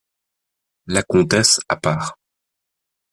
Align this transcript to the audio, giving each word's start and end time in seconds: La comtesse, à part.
La 0.87 1.03
comtesse, 1.03 1.61
à 1.69 1.75
part. 1.75 2.17